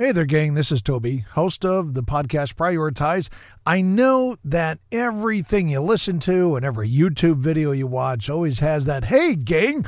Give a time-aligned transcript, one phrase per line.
[0.00, 0.54] Hey there, gang.
[0.54, 3.28] This is Toby, host of the podcast Prioritize.
[3.66, 8.86] I know that everything you listen to and every YouTube video you watch always has
[8.86, 9.84] that, hey, gang,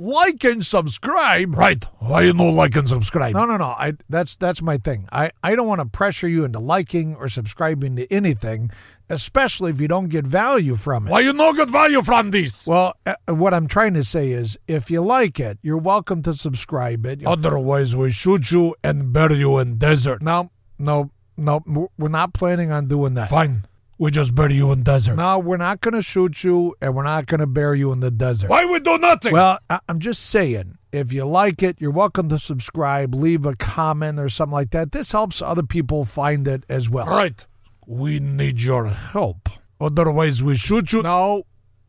[0.00, 1.54] like and subscribe.
[1.54, 1.84] Right.
[1.98, 3.34] Why you no like and subscribe?
[3.34, 3.76] No, no, no.
[3.76, 5.06] I that's that's my thing.
[5.12, 8.70] I, I don't want to pressure you into liking or subscribing to anything,
[9.10, 11.10] especially if you don't get value from it.
[11.10, 12.66] Why you no get value from this?
[12.66, 16.32] Well, uh, what I'm trying to say is, if you like it, you're welcome to
[16.32, 17.24] subscribe it.
[17.26, 20.22] Otherwise, we shoot you and bury you in desert.
[20.22, 21.60] No, no, no.
[21.98, 23.28] We're not planning on doing that.
[23.28, 23.66] Fine.
[24.00, 25.16] We just bury you in desert.
[25.16, 28.00] No, we're not going to shoot you, and we're not going to bury you in
[28.00, 28.48] the desert.
[28.48, 29.34] Why we do nothing?
[29.34, 33.54] Well, I- I'm just saying, if you like it, you're welcome to subscribe, leave a
[33.56, 34.92] comment or something like that.
[34.92, 37.04] This helps other people find it as well.
[37.06, 37.46] right.
[37.86, 39.50] We need your help.
[39.78, 41.02] Otherwise, we shoot you.
[41.02, 41.42] No,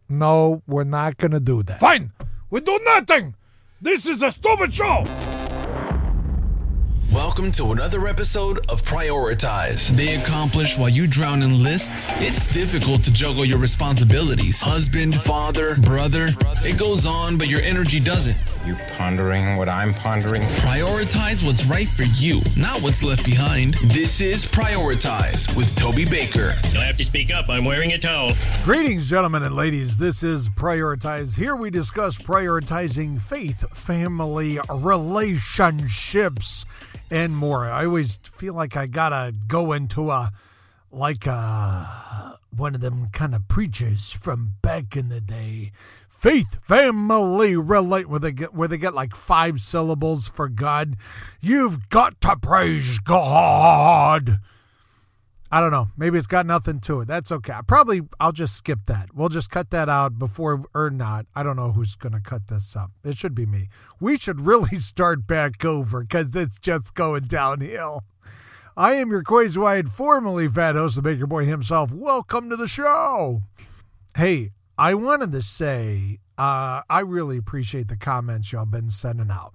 [0.09, 1.80] no, we're not going to do that.
[1.80, 2.12] Fine.
[2.50, 3.36] We do nothing.
[3.82, 5.06] This is a stupid show.
[7.14, 9.90] Welcome to another episode of Prioritize.
[9.98, 12.14] They accomplish while you drown in lists.
[12.22, 16.30] It's difficult to juggle your responsibilities husband, father, Brother,
[16.64, 18.38] It goes on, but your energy doesn't.
[18.66, 20.42] You pondering what I'm pondering?
[20.62, 23.73] prioritize what's right for you, not what's left behind.
[23.86, 26.53] This is Prioritize with Toby Baker.
[26.72, 27.50] You'll have to speak up.
[27.50, 28.31] I'm wearing a towel.
[28.64, 29.98] Greetings, gentlemen and ladies.
[29.98, 31.38] This is Prioritize.
[31.38, 36.66] Here we discuss prioritizing faith, family, relationships,
[37.12, 37.66] and more.
[37.66, 40.31] I always feel like I gotta go into a
[40.92, 45.72] like a one of them kind of preachers from back in the day.
[46.09, 50.95] Faith, family, relate where they get where they get like five syllables for God.
[51.42, 54.40] You've got to praise God.
[55.53, 55.88] I don't know.
[55.97, 57.09] Maybe it's got nothing to it.
[57.09, 57.52] That's okay.
[57.52, 59.13] I probably I'll just skip that.
[59.13, 61.25] We'll just cut that out before or not.
[61.35, 62.91] I don't know who's going to cut this up.
[63.03, 63.67] It should be me.
[63.99, 68.03] We should really start back over because it's just going downhill.
[68.77, 71.94] I am your Quays Wide, formerly fat host, the Baker Boy himself.
[71.94, 73.41] Welcome to the show.
[74.16, 79.53] Hey, I wanted to say uh, I really appreciate the comments y'all been sending out.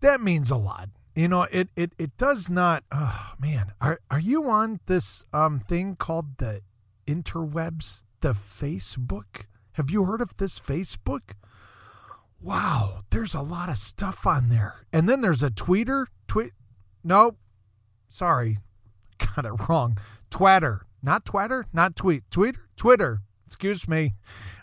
[0.00, 0.88] That means a lot.
[1.14, 2.82] You know, it it, it does not.
[2.90, 6.62] Oh man, are are you on this um thing called the
[7.06, 9.44] interwebs, the Facebook?
[9.72, 11.34] Have you heard of this Facebook?
[12.40, 14.74] Wow, there's a lot of stuff on there.
[14.92, 16.06] And then there's a tweeter.
[16.26, 16.52] Tweet.
[17.04, 17.36] Nope.
[18.08, 18.58] Sorry,
[19.36, 19.98] got it wrong.
[20.30, 22.24] Twatter, not Twatter, not tweet.
[22.30, 23.20] Twitter, Twitter.
[23.46, 24.12] Excuse me,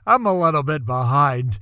[0.06, 1.60] I'm a little bit behind.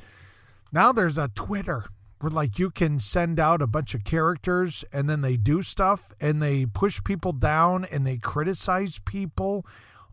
[0.72, 1.86] Now there's a Twitter
[2.20, 6.14] where like you can send out a bunch of characters and then they do stuff
[6.20, 9.66] and they push people down and they criticize people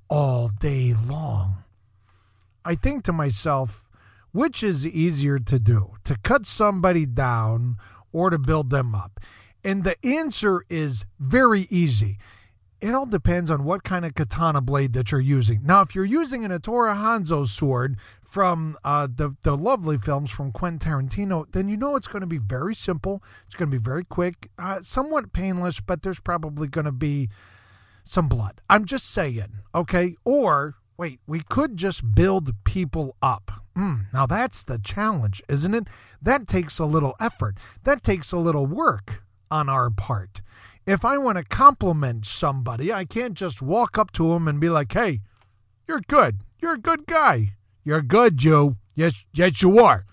[0.08, 1.64] all day long.
[2.64, 3.88] I think to myself,
[4.32, 7.76] which is easier to do, to cut somebody down
[8.12, 9.20] or to build them up?
[9.62, 12.18] And the answer is very easy.
[12.86, 15.62] It all depends on what kind of katana blade that you're using.
[15.64, 20.52] Now, if you're using an Hattori Hanzo sword from uh, the, the lovely films from
[20.52, 23.24] Quentin Tarantino, then you know it's going to be very simple.
[23.44, 27.28] It's going to be very quick, uh, somewhat painless, but there's probably going to be
[28.04, 28.60] some blood.
[28.70, 30.14] I'm just saying, okay?
[30.24, 33.50] Or, wait, we could just build people up.
[33.76, 35.88] Mm, now, that's the challenge, isn't it?
[36.22, 40.40] That takes a little effort, that takes a little work on our part.
[40.86, 44.68] If I want to compliment somebody, I can't just walk up to them and be
[44.68, 45.20] like, hey,
[45.88, 46.36] you're good.
[46.60, 47.54] You're a good guy.
[47.82, 48.76] You're good, Joe.
[48.94, 50.04] Yes, yes, you are.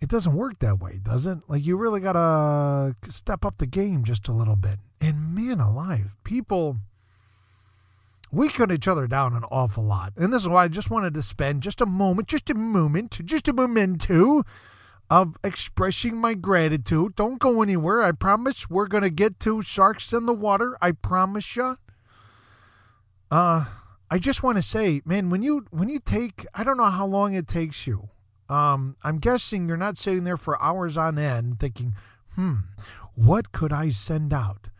[0.00, 1.38] It doesn't work that way, does it?
[1.48, 4.78] Like, you really got to step up the game just a little bit.
[5.00, 6.78] And man alive, people,
[8.32, 10.14] we cut each other down an awful lot.
[10.16, 13.20] And this is why I just wanted to spend just a moment, just a moment,
[13.24, 14.42] just a memento
[15.12, 17.14] of expressing my gratitude.
[17.16, 18.02] Don't go anywhere.
[18.02, 20.78] I promise we're going to get to Sharks in the Water.
[20.80, 21.76] I promise you.
[23.30, 23.66] Uh,
[24.10, 27.04] I just want to say, man, when you when you take, I don't know how
[27.04, 28.08] long it takes you.
[28.48, 31.92] Um, I'm guessing you're not sitting there for hours on end thinking,
[32.34, 32.54] hmm,
[33.14, 34.70] what could I send out?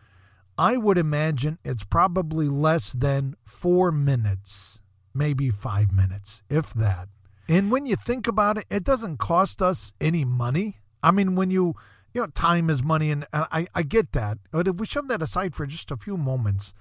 [0.57, 4.81] I would imagine it's probably less than four minutes,
[5.15, 7.09] maybe five minutes, if that.
[7.53, 10.79] And when you think about it, it doesn't cost us any money.
[11.03, 11.75] I mean, when you,
[12.15, 14.39] you know, time is money, and I, I get that.
[14.51, 16.73] But if we shove that aside for just a few moments,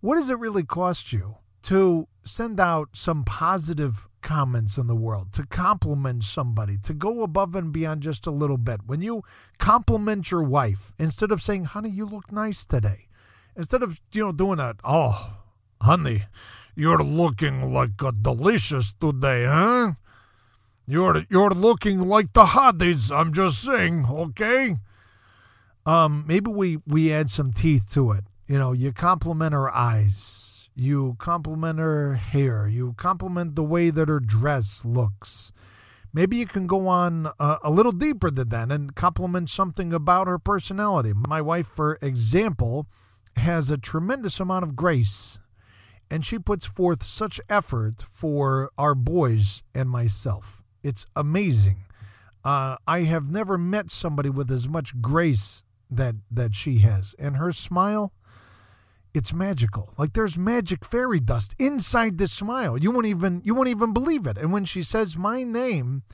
[0.00, 5.32] what does it really cost you to send out some positive comments in the world,
[5.34, 8.80] to compliment somebody, to go above and beyond just a little bit?
[8.86, 9.22] When you
[9.58, 13.06] compliment your wife, instead of saying, honey, you look nice today,
[13.54, 15.36] instead of, you know, doing that, oh,
[15.80, 16.24] honey,
[16.74, 19.92] you're looking like a delicious today, huh?
[20.90, 23.14] You're you're looking like the hotties.
[23.14, 24.76] I'm just saying, okay.
[25.84, 28.24] Um, maybe we we add some teeth to it.
[28.46, 34.08] You know, you compliment her eyes, you compliment her hair, you compliment the way that
[34.08, 35.52] her dress looks.
[36.14, 40.26] Maybe you can go on a, a little deeper than that and compliment something about
[40.26, 41.12] her personality.
[41.14, 42.86] My wife, for example,
[43.36, 45.38] has a tremendous amount of grace,
[46.10, 50.64] and she puts forth such effort for our boys and myself.
[50.88, 51.84] It's amazing.
[52.42, 57.36] Uh, I have never met somebody with as much grace that that she has, and
[57.36, 58.12] her smile.
[59.12, 59.92] It's magical.
[59.98, 62.78] Like there's magic fairy dust inside this smile.
[62.78, 64.38] You won't even you won't even believe it.
[64.38, 66.04] And when she says my name,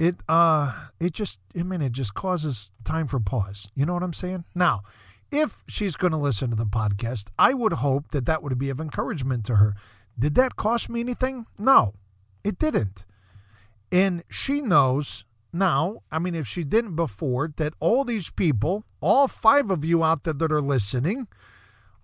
[0.00, 3.70] it uh it just I mean it just causes time for pause.
[3.76, 4.44] You know what I'm saying?
[4.54, 4.82] Now,
[5.30, 8.70] if she's going to listen to the podcast, I would hope that that would be
[8.70, 9.74] of encouragement to her.
[10.18, 11.46] Did that cost me anything?
[11.58, 11.92] No,
[12.42, 13.04] it didn't.
[13.92, 19.28] And she knows now, I mean, if she didn't before, that all these people, all
[19.28, 21.28] five of you out there that are listening,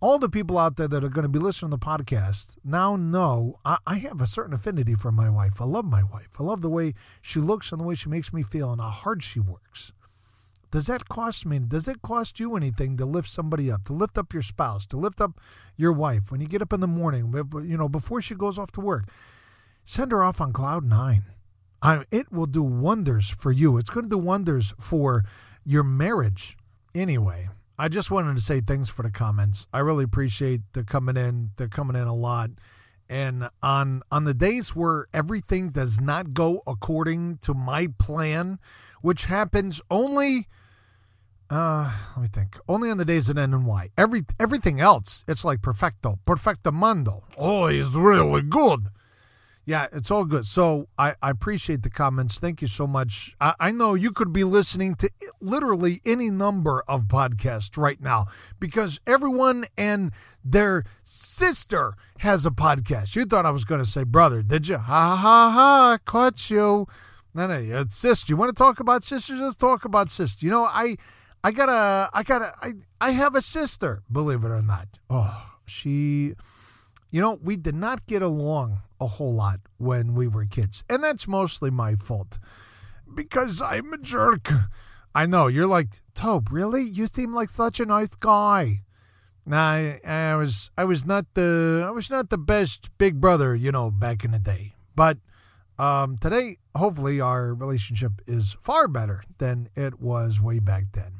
[0.00, 2.96] all the people out there that are going to be listening to the podcast now
[2.96, 5.60] know I, I, have a certain affinity for my wife.
[5.60, 6.28] I love my wife.
[6.40, 8.90] I love the way she looks and the way she makes me feel and how
[8.90, 9.92] hard she works.
[10.72, 11.60] Does that cost me?
[11.60, 14.96] Does it cost you anything to lift somebody up, to lift up your spouse, to
[14.96, 15.38] lift up
[15.76, 17.32] your wife when you get up in the morning,
[17.62, 19.04] you know, before she goes off to work?
[19.84, 21.24] Send her off on cloud nine.
[21.82, 23.76] I, it will do wonders for you.
[23.76, 25.24] It's going to do wonders for
[25.64, 26.56] your marriage.
[26.94, 27.48] Anyway,
[27.78, 29.66] I just wanted to say thanks for the comments.
[29.72, 31.50] I really appreciate the coming in.
[31.56, 32.50] They're coming in a lot.
[33.10, 38.58] And on on the days where everything does not go according to my plan,
[39.02, 40.46] which happens only
[41.50, 42.56] uh, let me think.
[42.66, 43.90] Only on the days that end in Y.
[43.98, 47.22] Every everything else, it's like perfecto, perfecto perfectamundo.
[47.36, 48.88] Oh, he's really good.
[49.64, 50.44] Yeah, it's all good.
[50.44, 52.40] So I, I appreciate the comments.
[52.40, 53.36] Thank you so much.
[53.40, 55.10] I, I know you could be listening to
[55.40, 58.26] literally any number of podcasts right now
[58.58, 60.12] because everyone and
[60.44, 63.14] their sister has a podcast.
[63.14, 64.78] You thought I was going to say brother, did you?
[64.78, 65.98] Ha ha ha!
[66.04, 66.86] Caught you.
[67.34, 68.32] No, no, it's sister.
[68.32, 69.40] You want to talk about sisters?
[69.40, 70.44] Let's talk about sister.
[70.44, 70.96] You know, I
[71.44, 74.86] I got a, I got a, I, I have a sister, believe it or not.
[75.10, 76.34] Oh, she,
[77.12, 80.82] you know, we did not get along a whole lot when we were kids.
[80.88, 82.38] And that's mostly my fault
[83.14, 84.48] because I'm a jerk.
[85.14, 86.82] I know, you're like, Tobe, really?
[86.82, 88.80] You seem like such a nice guy.
[89.44, 93.54] Nah, I, I was I was not the I was not the best big brother,
[93.54, 94.72] you know, back in the day.
[94.96, 95.18] But
[95.78, 101.12] um, today, hopefully, our relationship is far better than it was way back then.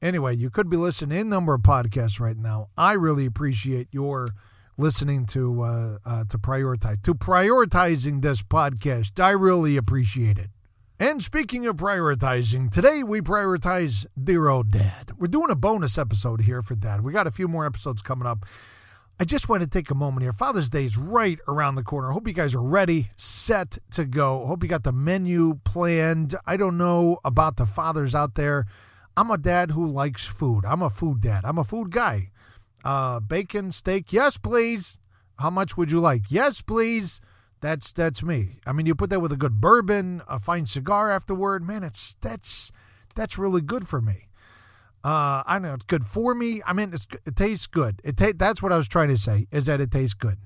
[0.00, 2.68] Anyway, you could be listening in a number of podcasts right now.
[2.76, 4.30] I really appreciate your
[4.78, 9.22] listening to uh, uh, to prioritize to prioritizing this podcast.
[9.22, 10.48] I really appreciate it.
[11.00, 15.10] And speaking of prioritizing, today we prioritize dear old dad.
[15.18, 17.02] We're doing a bonus episode here for dad.
[17.02, 18.46] We got a few more episodes coming up.
[19.20, 20.32] I just want to take a moment here.
[20.32, 22.12] Father's Day is right around the corner.
[22.12, 24.46] Hope you guys are ready, set to go.
[24.46, 26.36] Hope you got the menu planned.
[26.46, 28.66] I don't know about the fathers out there
[29.18, 30.64] I'm a dad who likes food.
[30.64, 31.44] I'm a food dad.
[31.44, 32.30] I'm a food guy.
[32.84, 34.98] Uh, bacon, steak, yes, please.
[35.38, 36.22] How much would you like?
[36.30, 37.20] Yes, please.
[37.60, 38.60] That's that's me.
[38.66, 41.64] I mean, you put that with a good bourbon, a fine cigar afterward.
[41.64, 42.70] Man, it's that's
[43.14, 44.28] that's really good for me.
[45.04, 46.60] Uh, I know it's good for me.
[46.66, 48.00] I mean, it's it tastes good.
[48.04, 50.38] It ta- that's what I was trying to say is that it tastes good.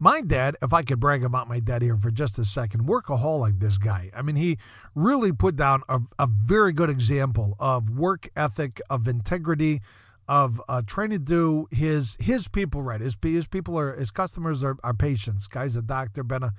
[0.00, 3.58] My dad, if I could brag about my dad here for just a second, workaholic,
[3.58, 4.10] this guy.
[4.14, 4.56] I mean, he
[4.94, 9.80] really put down a, a very good example of work ethic, of integrity,
[10.28, 13.00] of uh, trying to do his his people right.
[13.00, 15.46] His, his people are his customers are, are patients.
[15.48, 16.52] Guy's a doctor, been a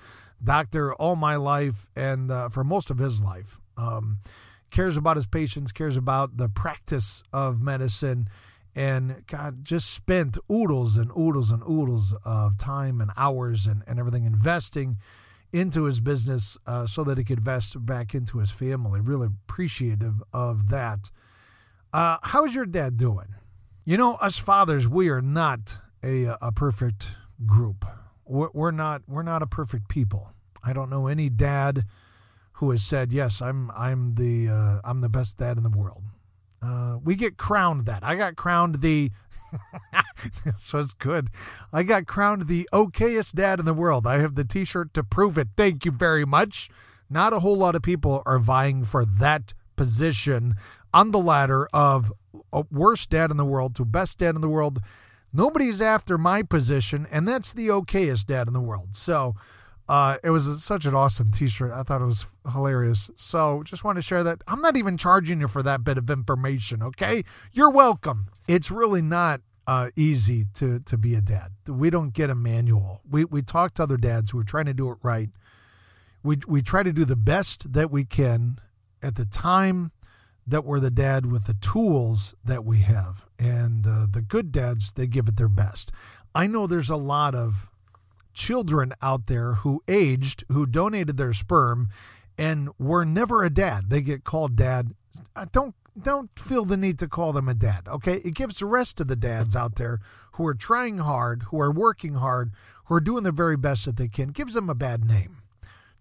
[0.44, 3.60] doctor all my life and uh, for most of his life.
[3.78, 4.20] Um,
[4.72, 8.28] cares about his patients, cares about the practice of medicine
[8.76, 14.00] and God just spent oodles and oodles and oodles of time and hours and, and
[14.00, 14.98] everything investing
[15.52, 19.02] into his business uh, so that he could invest back into his family.
[19.02, 21.10] Really appreciative of that.
[21.92, 23.36] Uh, how's your dad doing?
[23.90, 27.18] You know, us fathers, we are not a, a perfect
[27.48, 27.88] group.
[28.24, 30.32] We're, not we're not a perfect people.
[30.64, 31.86] I don't know any dad
[32.52, 36.04] who has said, "Yes, I'm I'm the uh, I'm the best dad in the world."
[36.62, 38.04] Uh, we get crowned that.
[38.04, 39.10] I got crowned the.
[40.46, 41.30] this was good.
[41.74, 44.06] I got crowned the okayest dad in the world.
[44.06, 45.48] I have the t shirt to prove it.
[45.58, 46.70] Thank you very much.
[47.10, 50.54] Not a whole lot of people are vying for that position
[50.94, 52.12] on the ladder of
[52.72, 54.80] worst dad in the world to best dad in the world.
[55.32, 58.96] Nobody's after my position, and that's the okayest dad in the world.
[58.96, 59.36] So,
[59.90, 61.72] Uh, it was a, such an awesome T-shirt.
[61.72, 63.10] I thought it was hilarious.
[63.16, 64.40] So just want to share that.
[64.48, 66.84] I'm not even charging you for that bit of information.
[66.84, 68.26] Okay, you're welcome.
[68.48, 71.54] It's really not uh, easy to to be a dad.
[71.68, 73.02] We don't get a manual.
[73.10, 75.32] We we talk to other dads who are trying to do it right.
[76.22, 78.60] We we try to do the best that we can
[79.02, 79.92] at the time
[80.50, 83.26] that we're the dad with the tools that we have.
[83.38, 85.92] And uh, the good dads, they give it their best.
[86.34, 87.70] I know there's a lot of
[88.34, 91.90] children out there who aged, who donated their sperm,
[92.38, 93.90] and were never a dad.
[93.90, 94.94] They get called dad.
[95.36, 97.88] I don't don't feel the need to call them a dad.
[97.88, 100.00] Okay, it gives the rest of the dads out there
[100.34, 102.52] who are trying hard, who are working hard,
[102.86, 105.39] who are doing the very best that they can, gives them a bad name.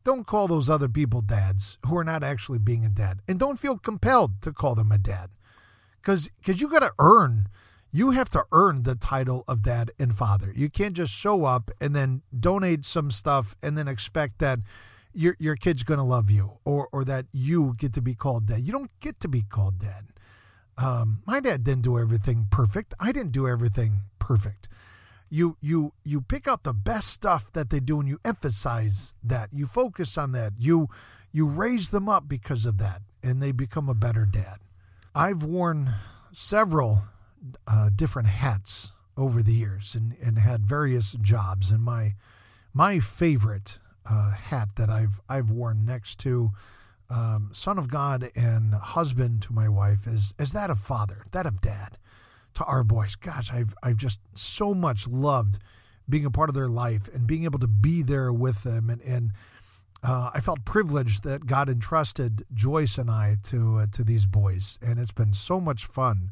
[0.04, 3.58] Don't call those other people dads who are not actually being a dad, and don't
[3.58, 5.30] feel compelled to call them a dad,
[6.00, 7.48] because because you got to earn.
[7.90, 10.52] You have to earn the title of dad and father.
[10.54, 14.58] You can't just show up and then donate some stuff and then expect that
[15.14, 18.46] your your kid's going to love you or or that you get to be called
[18.46, 18.60] dad.
[18.60, 20.04] You don't get to be called dad.
[20.76, 22.94] Um, my dad didn't do everything perfect.
[23.00, 24.68] I didn't do everything perfect.
[25.30, 29.52] You you you pick out the best stuff that they do and you emphasize that.
[29.52, 30.54] You focus on that.
[30.58, 30.88] You
[31.32, 34.58] you raise them up because of that and they become a better dad.
[35.14, 35.94] I've worn
[36.32, 37.02] several
[37.66, 42.14] uh, different hats over the years and, and had various jobs and my
[42.72, 46.50] my favorite uh, hat that I've I've worn next to
[47.10, 51.46] um, son of God and husband to my wife is is that of father, that
[51.46, 51.98] of dad
[52.58, 53.16] to our boys.
[53.16, 55.58] Gosh, I've I've just so much loved
[56.08, 59.00] being a part of their life and being able to be there with them and
[59.02, 59.32] and
[60.02, 64.78] uh, I felt privileged that God entrusted Joyce and I to uh, to these boys,
[64.80, 66.30] and it's been so much fun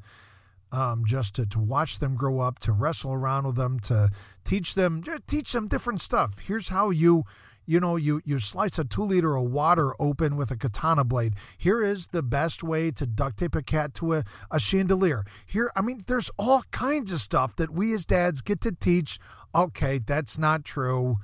[0.70, 4.10] um, just to, to watch them grow up, to wrestle around with them, to
[4.44, 6.38] teach them teach them different stuff.
[6.40, 7.24] Here's how you
[7.66, 11.34] you know, you, you slice a two liter of water open with a katana blade.
[11.58, 15.24] Here is the best way to duct tape a cat to a, a chandelier.
[15.44, 19.18] Here, I mean, there's all kinds of stuff that we as dads get to teach.
[19.54, 21.16] Okay, that's not true.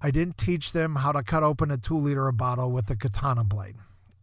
[0.00, 3.44] I didn't teach them how to cut open a two liter bottle with a katana
[3.44, 3.76] blade.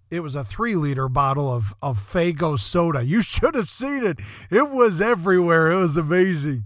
[0.10, 3.04] It was a three liter bottle of, of Faygo soda.
[3.04, 4.20] You should have seen it.
[4.50, 5.72] It was everywhere.
[5.72, 6.66] It was amazing.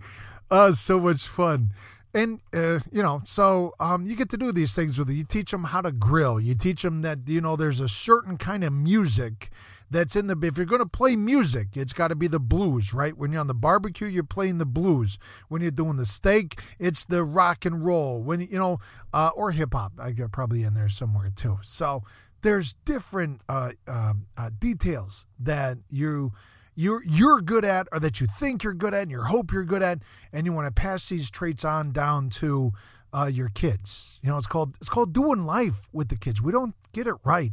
[0.49, 1.71] Uh, so much fun
[2.13, 5.13] and uh, you know so um, you get to do these things with it.
[5.13, 6.39] You teach them how to grill.
[6.39, 9.49] You teach them that you know there's a certain kind of music
[9.89, 12.93] that's in the if you're going to play music it's got to be the blues
[12.93, 13.15] right?
[13.17, 15.17] When you're on the barbecue you're playing the blues.
[15.47, 18.21] When you're doing the steak it's the rock and roll.
[18.21, 18.79] When you know
[19.13, 21.59] uh, or hip-hop i got probably in there somewhere too.
[21.61, 22.03] So
[22.41, 26.31] there's different uh, um, uh details that you
[26.75, 29.65] you're you're good at or that you think you're good at and you hope you're
[29.65, 29.99] good at
[30.31, 32.71] and you want to pass these traits on down to
[33.13, 34.19] uh, your kids.
[34.23, 36.41] You know it's called it's called doing life with the kids.
[36.41, 37.51] We don't get it right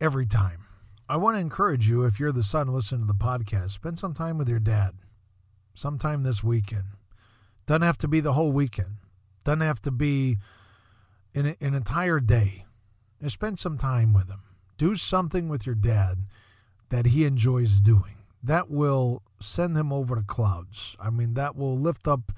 [0.00, 0.60] every time.
[1.08, 4.14] I want to encourage you if you're the son listening to the podcast spend some
[4.14, 4.94] time with your dad.
[5.74, 6.84] Sometime this weekend.
[7.66, 8.98] Doesn't have to be the whole weekend.
[9.42, 10.36] Doesn't have to be
[11.34, 12.64] an, an entire day.
[13.20, 14.40] Just spend some time with him.
[14.76, 16.18] Do something with your dad
[16.90, 20.96] that he enjoys doing that will send him over the clouds.
[21.00, 22.32] I mean, that will lift up,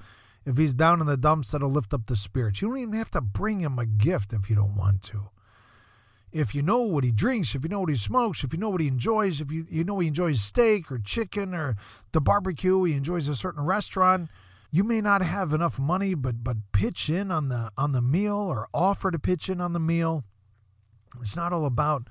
[0.45, 2.61] if he's down in the dumps, that'll lift up the spirits.
[2.61, 5.29] You don't even have to bring him a gift if you don't want to.
[6.31, 8.69] If you know what he drinks, if you know what he smokes, if you know
[8.69, 11.75] what he enjoys, if you, you know he enjoys steak or chicken or
[12.11, 14.29] the barbecue, he enjoys a certain restaurant,
[14.71, 18.35] you may not have enough money, but but pitch in on the on the meal
[18.35, 20.25] or offer to pitch in on the meal.
[21.21, 22.07] It's not all about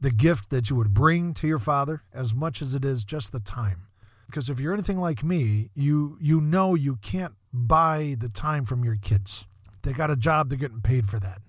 [0.00, 3.32] the gift that you would bring to your father as much as it is just
[3.32, 3.86] the time.
[4.26, 8.84] Because if you're anything like me, you you know you can't buy the time from
[8.84, 9.46] your kids.
[9.82, 11.40] They got a job, they're getting paid for that.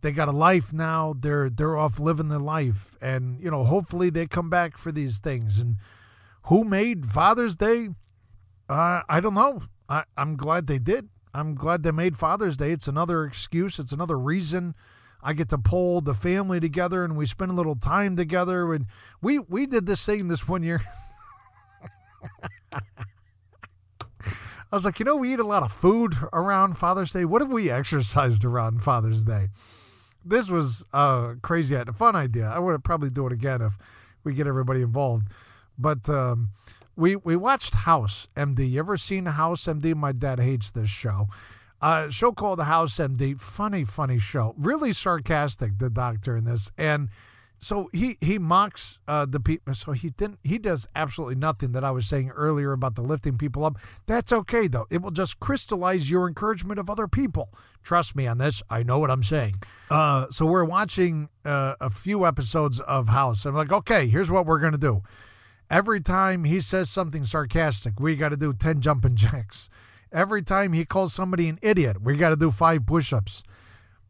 [0.00, 2.96] They got a life now, they're they're off living their life.
[3.00, 5.60] And, you know, hopefully they come back for these things.
[5.60, 5.76] And
[6.44, 7.90] who made Father's Day?
[8.68, 9.62] Uh, I don't know.
[9.88, 11.08] I, I'm glad they did.
[11.32, 12.72] I'm glad they made Father's Day.
[12.72, 14.74] It's another excuse, it's another reason
[15.22, 18.72] I get to pull the family together and we spend a little time together.
[18.72, 18.86] And
[19.20, 20.80] we we did this thing this one year.
[24.72, 27.24] I was like, you know, we eat a lot of food around Father's Day.
[27.24, 29.48] What if we exercised around Father's Day?
[30.24, 32.46] This was a crazy, a fun idea.
[32.46, 35.26] I would probably do it again if we get everybody involved.
[35.76, 36.50] But um,
[36.94, 38.70] we we watched House MD.
[38.70, 39.94] You ever seen House MD?
[39.94, 41.26] My dad hates this show.
[41.82, 43.40] A show called The House MD.
[43.40, 44.54] Funny, funny show.
[44.58, 46.70] Really sarcastic, the doctor in this.
[46.76, 47.08] And
[47.62, 49.74] so he he mocks uh, the people.
[49.74, 50.38] So he didn't.
[50.42, 53.76] He does absolutely nothing that I was saying earlier about the lifting people up.
[54.06, 54.86] That's okay though.
[54.90, 57.50] It will just crystallize your encouragement of other people.
[57.82, 58.62] Trust me on this.
[58.70, 59.56] I know what I'm saying.
[59.90, 63.44] Uh, so we're watching uh, a few episodes of House.
[63.44, 65.02] I'm like, okay, here's what we're gonna do.
[65.70, 69.68] Every time he says something sarcastic, we got to do ten jumping jacks.
[70.12, 73.42] Every time he calls somebody an idiot, we got to do five push-ups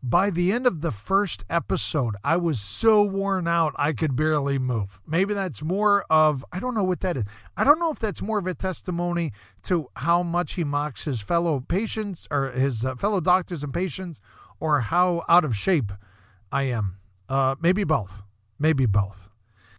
[0.02, 4.59] by the end of the first episode, I was so worn out I could barely
[4.59, 5.00] move.
[5.07, 7.25] Maybe that's more of, I don't know what that is.
[7.57, 9.33] I don't know if that's more of a testimony
[9.64, 14.21] to how much he mocks his fellow patients or his uh, fellow doctors and patients
[14.59, 15.92] or how out of shape
[16.50, 16.97] I am.
[17.28, 18.23] Uh, maybe both.
[18.59, 19.30] Maybe both.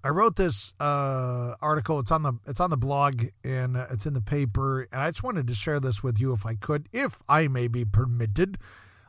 [0.03, 1.99] I wrote this uh, article.
[1.99, 4.87] It's on the it's on the blog and uh, it's in the paper.
[4.91, 7.67] And I just wanted to share this with you if I could, if I may
[7.67, 8.57] be permitted.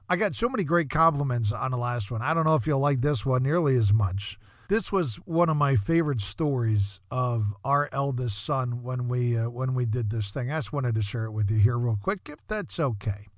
[0.08, 2.20] I got so many great compliments on the last one.
[2.20, 4.38] I don't know if you'll like this one nearly as much.
[4.68, 9.74] This was one of my favorite stories of our eldest son when we uh, when
[9.74, 10.52] we did this thing.
[10.52, 13.28] I just wanted to share it with you here real quick, if that's okay.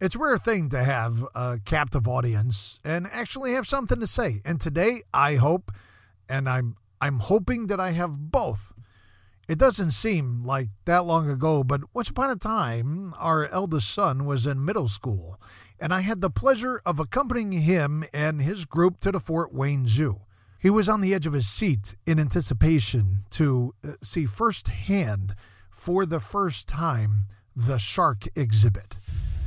[0.00, 4.40] It's a rare thing to have a captive audience and actually have something to say.
[4.44, 5.72] And today, I hope,
[6.28, 8.72] and I'm I'm hoping that I have both.
[9.48, 14.26] It doesn't seem like that long ago, but once upon a time, our eldest son
[14.26, 15.38] was in middle school
[15.80, 19.86] and I had the pleasure of accompanying him and his group to the Fort Wayne
[19.86, 20.20] Zoo.
[20.60, 25.34] He was on the edge of his seat in anticipation to uh, see firsthand,
[25.70, 28.98] for the first time, the shark exhibit.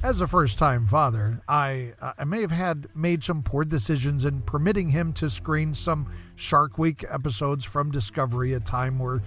[0.03, 4.25] As a first time father, I, uh, I may have had made some poor decisions
[4.25, 9.21] in permitting him to screen some Shark Week episodes from Discovery, a time where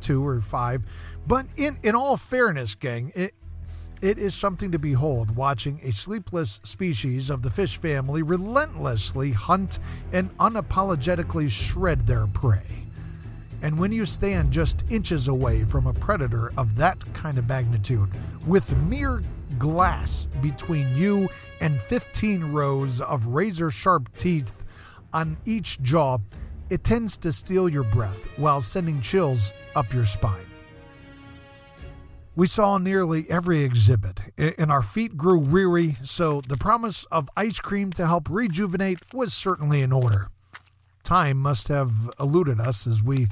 [0.00, 0.82] two or five.
[1.28, 3.32] But in, in all fairness, gang, it,
[4.02, 9.78] it is something to behold watching a sleepless species of the fish family relentlessly hunt
[10.12, 12.86] and unapologetically shred their prey.
[13.62, 18.10] And when you stand just inches away from a predator of that kind of magnitude,
[18.44, 19.22] with mere
[19.58, 21.28] glass between you
[21.60, 26.18] and 15 rows of razor sharp teeth on each jaw,
[26.70, 30.44] it tends to steal your breath while sending chills up your spine.
[32.36, 37.58] We saw nearly every exhibit, and our feet grew weary, so the promise of ice
[37.58, 40.28] cream to help rejuvenate was certainly in order.
[41.02, 43.26] Time must have eluded us as we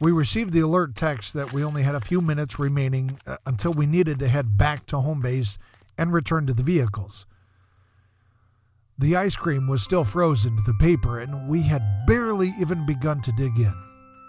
[0.00, 3.72] we received the alert text that we only had a few minutes remaining uh, until
[3.72, 5.58] we needed to head back to home base
[5.96, 7.26] and return to the vehicles.
[8.98, 13.20] The ice cream was still frozen to the paper, and we had barely even begun
[13.22, 13.74] to dig in.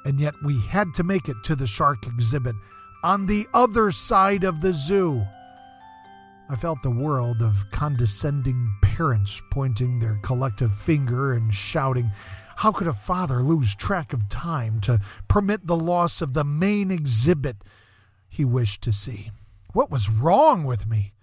[0.06, 2.56] And yet we had to make it to the shark exhibit
[3.04, 5.26] on the other side of the zoo.
[6.52, 12.10] I felt the world of condescending parents pointing their collective finger and shouting,
[12.58, 16.90] How could a father lose track of time to permit the loss of the main
[16.90, 17.58] exhibit
[18.28, 19.30] he wished to see?
[19.74, 21.14] What was wrong with me?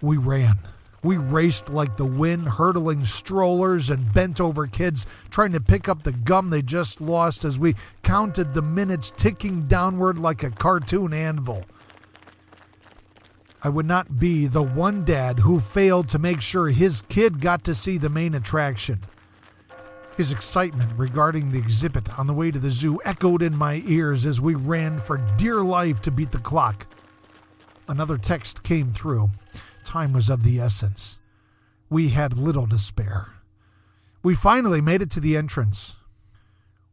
[0.00, 0.58] We ran.
[1.02, 6.04] We raced like the wind, hurdling strollers and bent over kids trying to pick up
[6.04, 7.74] the gum they just lost as we
[8.04, 11.64] counted the minutes ticking downward like a cartoon anvil.
[13.64, 17.64] I would not be the one dad who failed to make sure his kid got
[17.64, 19.00] to see the main attraction.
[20.18, 24.26] His excitement regarding the exhibit on the way to the zoo echoed in my ears
[24.26, 26.86] as we ran for dear life to beat the clock.
[27.88, 29.30] Another text came through.
[29.86, 31.18] Time was of the essence.
[31.88, 33.28] We had little to spare.
[34.22, 35.98] We finally made it to the entrance.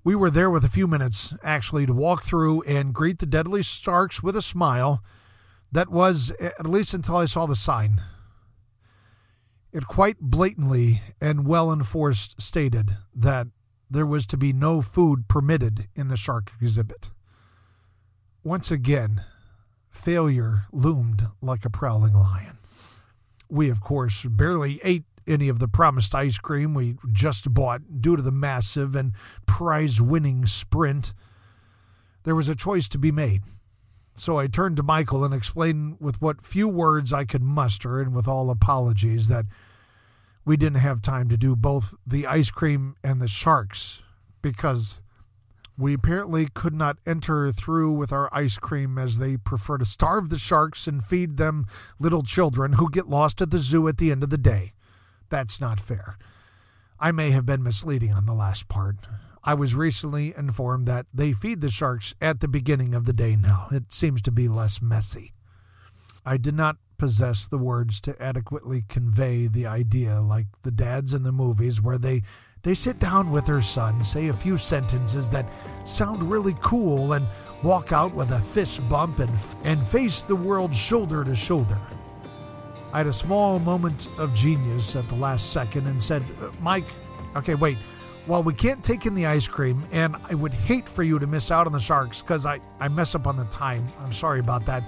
[0.05, 3.61] We were there with a few minutes, actually, to walk through and greet the deadly
[3.61, 5.03] Starks with a smile.
[5.71, 8.01] That was, at least until I saw the sign.
[9.71, 13.47] It quite blatantly and well enforced stated that
[13.89, 17.11] there was to be no food permitted in the shark exhibit.
[18.43, 19.23] Once again,
[19.89, 22.57] failure loomed like a prowling lion.
[23.49, 28.15] We, of course, barely ate any of the promised ice cream we just bought due
[28.15, 29.13] to the massive and
[29.45, 31.13] prize winning sprint.
[32.23, 33.43] There was a choice to be made.
[34.13, 38.13] So I turned to Michael and explained with what few words I could muster and
[38.15, 39.45] with all apologies that
[40.45, 44.03] we didn't have time to do both the ice cream and the sharks
[44.41, 45.01] because
[45.77, 50.29] we apparently could not enter through with our ice cream as they prefer to starve
[50.29, 51.65] the sharks and feed them
[51.99, 54.73] little children who get lost at the zoo at the end of the day.
[55.29, 56.17] That's not fair.
[56.99, 58.97] I may have been misleading on the last part.
[59.43, 63.35] I was recently informed that they feed the sharks at the beginning of the day
[63.35, 63.67] now.
[63.71, 65.33] It seems to be less messy.
[66.25, 71.23] I did not possess the words to adequately convey the idea like the dads in
[71.23, 72.21] the movies where they
[72.63, 75.49] They sit down with their son, say a few sentences that
[75.83, 77.25] sound really cool, and
[77.63, 79.31] walk out with a fist bump and,
[79.63, 81.79] and face the world shoulder to shoulder.
[82.93, 86.85] I had a small moment of genius at the last second and said, uh, Mike,
[87.35, 87.79] okay, wait.
[88.27, 91.25] Well, we can't take in the ice cream, and I would hate for you to
[91.25, 93.91] miss out on the sharks because I, I mess up on the time.
[93.99, 94.83] I'm sorry about that.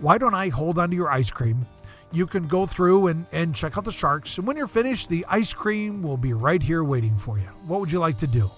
[0.00, 1.66] Why don't I hold onto your ice cream?
[2.10, 5.24] You can go through and, and check out the sharks, and when you're finished, the
[5.28, 7.46] ice cream will be right here waiting for you.
[7.66, 8.50] What would you like to do?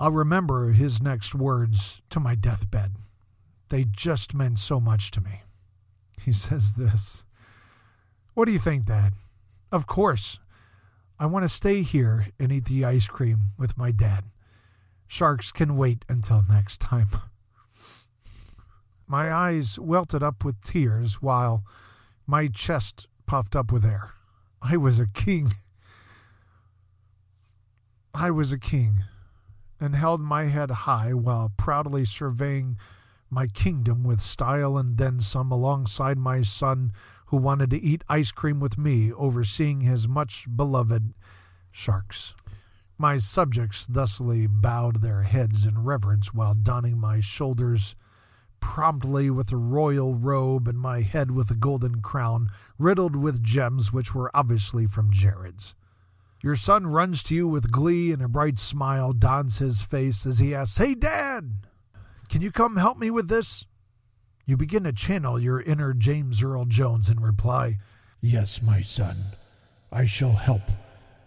[0.00, 2.92] I'll remember his next words to my deathbed.
[3.68, 5.42] They just meant so much to me.
[6.24, 7.24] He says this
[8.32, 9.12] What do you think, Dad?
[9.70, 10.38] Of course.
[11.18, 14.24] I want to stay here and eat the ice cream with my dad.
[15.06, 17.06] Sharks can wait until next time.
[19.06, 21.64] my eyes welted up with tears while
[22.26, 24.10] my chest puffed up with air.
[24.60, 25.52] I was a king.
[28.12, 29.04] I was a king
[29.80, 32.76] and held my head high while proudly surveying
[33.30, 36.92] my kingdom with style and then some alongside my son
[37.26, 41.14] who wanted to eat ice cream with me, overseeing his much beloved
[41.70, 42.34] sharks.
[42.98, 47.94] My subjects thusly bowed their heads in reverence while donning my shoulders
[48.58, 53.92] promptly with a royal robe and my head with a golden crown riddled with gems
[53.92, 55.74] which were obviously from Jared's.
[56.42, 60.38] Your son runs to you with glee and a bright smile dons his face as
[60.38, 61.52] he asks, Hey, Dad,
[62.28, 63.66] can you come help me with this?
[64.48, 67.78] You begin to channel your inner James Earl Jones and reply,
[68.20, 69.16] Yes, my son,
[69.90, 70.62] I shall help,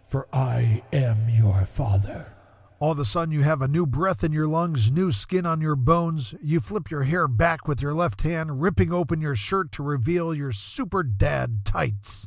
[0.07, 2.31] for I am your father.
[2.79, 5.59] All of a sudden, you have a new breath in your lungs, new skin on
[5.59, 6.33] your bones.
[6.41, 10.33] You flip your hair back with your left hand, ripping open your shirt to reveal
[10.33, 12.25] your super dad tights.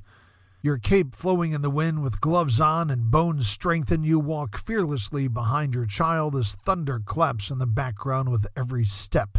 [0.61, 5.27] Your cape flowing in the wind with gloves on and bones strengthened, you walk fearlessly
[5.27, 9.39] behind your child as thunder claps in the background with every step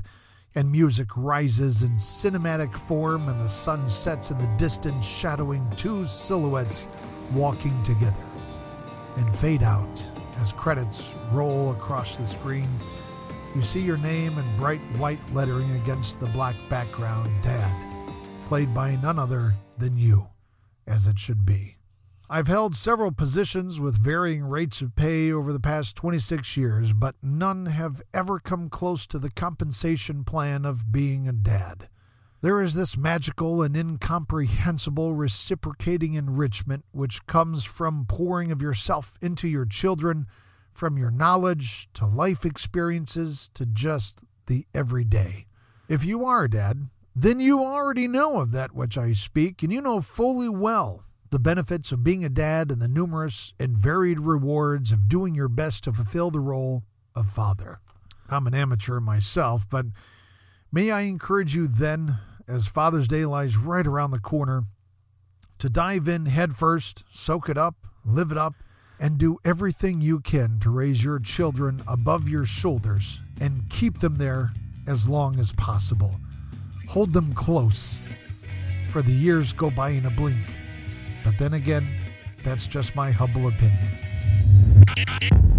[0.56, 6.06] and music rises in cinematic form, and the sun sets in the distance, shadowing two
[6.06, 6.88] silhouettes
[7.34, 8.26] walking together,
[9.18, 10.04] and fade out
[10.38, 12.70] as credits roll across the screen.
[13.56, 17.74] You see your name in bright white lettering against the black background, Dad,
[18.46, 20.28] played by none other than you,
[20.88, 21.78] as it should be.
[22.34, 27.14] I've held several positions with varying rates of pay over the past 26 years, but
[27.22, 31.90] none have ever come close to the compensation plan of being a dad.
[32.42, 39.48] There is this magical and incomprehensible reciprocating enrichment which comes from pouring of yourself into
[39.48, 40.26] your children,
[40.74, 45.46] from your knowledge to life experiences to just the everyday.
[45.88, 49.72] If you are a dad, then you already know of that which I speak, and
[49.72, 54.20] you know fully well the benefits of being a dad and the numerous and varied
[54.20, 56.84] rewards of doing your best to fulfill the role
[57.16, 57.80] of father.
[58.30, 59.88] I'm an amateur myself, but
[60.72, 64.62] may I encourage you then, as Father's Day lies right around the corner,
[65.58, 68.54] to dive in headfirst, soak it up, live it up,
[69.00, 74.20] and do everything you can to raise your children above your shoulders and keep them
[74.20, 74.52] there
[74.86, 76.14] as long as possible.
[76.90, 78.00] Hold them close,
[78.88, 80.46] for the years go by in a blink
[81.24, 81.88] but then again,
[82.44, 85.53] that's just my humble opinion.